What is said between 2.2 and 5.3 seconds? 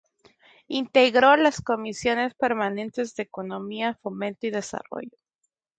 Permanentes de Economía, Fomento y Desarrollo.